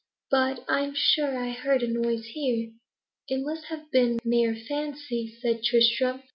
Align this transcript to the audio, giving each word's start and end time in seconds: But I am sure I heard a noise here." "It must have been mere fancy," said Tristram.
But 0.31 0.65
I 0.67 0.79
am 0.81 0.95
sure 0.95 1.37
I 1.37 1.51
heard 1.51 1.83
a 1.83 1.87
noise 1.87 2.25
here." 2.33 2.71
"It 3.27 3.41
must 3.43 3.65
have 3.65 3.91
been 3.91 4.17
mere 4.25 4.55
fancy," 4.55 5.37
said 5.43 5.61
Tristram. 5.61 6.23